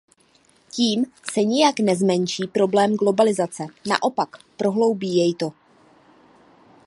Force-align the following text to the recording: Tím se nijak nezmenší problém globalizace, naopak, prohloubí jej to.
Tím 0.69 1.05
se 1.31 1.41
nijak 1.43 1.79
nezmenší 1.79 2.47
problém 2.47 2.95
globalizace, 2.95 3.65
naopak, 3.87 4.37
prohloubí 4.57 5.15
jej 5.17 5.33
to. 5.35 5.51